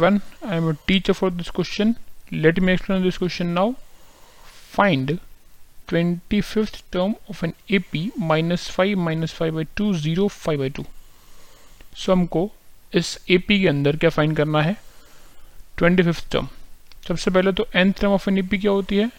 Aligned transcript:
One, 0.00 0.22
I 0.42 0.56
am 0.56 0.68
a 0.68 0.74
teacher 0.86 1.12
for 1.12 1.30
this 1.30 1.50
question. 1.50 1.96
Let 2.32 2.60
me 2.60 2.72
explain 2.72 3.02
this 3.02 3.18
question 3.18 3.52
now. 3.54 3.76
Find 4.44 5.20
25th 5.88 6.82
term 6.90 7.16
of 7.28 7.42
an 7.42 7.54
AP 7.68 7.94
minus 8.16 8.68
5 8.68 8.96
minus 8.96 9.32
5 9.32 9.54
by 9.54 9.64
2 9.76 9.94
0 9.94 10.28
5 10.28 10.58
by 10.60 10.68
2 10.78 10.84
सो 11.96 12.12
हमको 12.12 12.42
इस 12.92 13.08
AP 13.36 13.48
के 13.60 13.66
अंदर 13.68 13.96
क्या 13.96 14.10
find 14.10 14.36
करना 14.36 14.62
है 14.62 14.76
25th 15.80 16.30
term 16.32 16.48
सबसे 17.08 17.30
पहले 17.30 17.52
तो 17.60 17.66
nth 17.82 18.00
term 18.00 18.12
of 18.12 18.28
n 18.30 18.42
AP 18.42 18.60
क्या 18.60 18.70
होती 18.70 18.96
है 18.96 19.10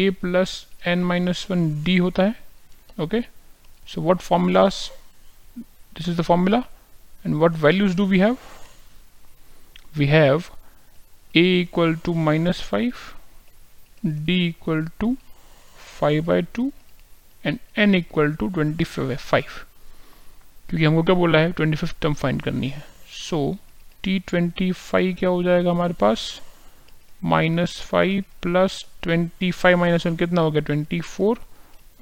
a 0.00 0.14
plus 0.20 0.54
n 0.94 1.04
minus 1.04 1.46
one 1.50 1.68
d 1.84 1.96
होता 2.06 2.22
है 2.22 2.34
okay 3.04 3.20
so 3.92 4.02
what 4.02 4.22
formulas 4.30 4.80
this 5.96 6.10
is 6.12 6.18
the 6.22 6.26
formula 6.30 6.64
and 7.24 7.40
what 7.42 7.62
values 7.66 7.94
do 8.00 8.08
we 8.14 8.24
have 8.26 8.38
we 9.98 10.06
have 10.08 10.50
a 11.34 11.42
equal 11.62 11.94
to 12.06 12.12
minus 12.26 12.60
5 12.68 13.00
d 14.26 14.36
equal 14.44 14.84
to 15.02 15.08
5 15.98 16.24
by 16.28 16.40
2 16.58 16.64
and 17.44 17.58
n 17.84 17.98
equal 17.98 18.32
to 18.40 18.48
25 18.54 19.58
क्योंकि 20.68 20.84
हमको 20.84 21.02
क्या 21.02 21.14
बोला 21.14 21.38
है? 21.38 21.52
25 21.54 21.94
term 22.02 22.14
find 22.14 22.42
करनी 22.42 22.68
है। 22.68 22.82
So 23.12 23.56
T 24.02 24.18
twenty 24.18 24.70
five 24.72 25.14
क्या 25.18 25.28
हो 25.28 25.42
जाएगा 25.42 25.70
हमारे 25.70 25.94
पास? 26.00 26.40
Minus 27.24 27.80
five 27.80 28.24
plus 28.42 28.84
twenty 29.02 29.50
five 29.50 29.78
minus 29.78 30.06
one 30.06 30.16
कितना 30.16 30.40
हो 30.40 30.50
गया? 30.50 30.60
ट्वेंटी 30.60 31.00
फोर 31.00 31.40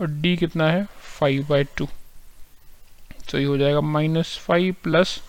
और 0.01 0.11
डी 0.11 0.37
कितना 0.37 0.71
है? 0.71 0.87
फाइव 1.19 1.47
बाई 1.49 1.65
टू 1.77 1.89
तो 3.31 3.39
ये 3.39 3.45
हो 3.45 3.57
जाएगा 3.59 3.81
माइनस 3.81 4.39
फाइव 4.39 4.75
प्लस 4.83 5.21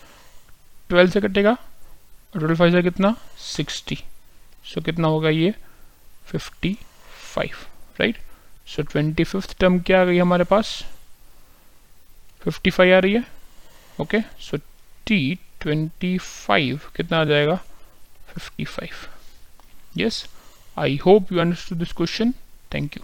ट्वेल्व 0.90 1.12
से 1.12 1.22
कटेगा। 1.22 1.58
ट्वेल्व 2.34 2.56
फाइव 2.56 2.72
से 2.72 2.82
कितना? 2.84 3.16
सिक्सटी। 3.38 3.98
सो 4.66 4.82
कितना 4.82 5.08
होगा 5.08 5.30
ये? 5.30 5.54
Fifty 6.26 6.78
five 7.34 7.56
right 8.00 8.18
so 8.68 8.82
twenty 8.82 9.24
fifth 9.24 9.58
term 9.60 9.80
क्या 9.80 10.02
आ 10.02 10.06
गई 10.06 10.18
हमारे 10.20 10.44
पास? 10.44 10.84
फिफ्टी 12.44 12.70
फाइव 12.70 12.96
आ 12.96 13.00
रही 13.00 13.14
है? 13.14 13.24
Okay 14.02 14.22
so 14.42 14.58
T 15.08 15.38
twenty 15.62 16.18
five 16.18 16.80
कितना 16.96 17.20
आ 17.22 17.26
जाएगा? 17.26 17.56
Fifty 18.34 18.66
five 18.66 19.08
yes 19.98 20.26
I 20.80 21.00
hope 21.06 21.32
you 21.32 21.40
understood 21.40 21.78
this 21.78 21.92
question 21.94 22.32
thank 22.74 22.98
you 22.98 23.04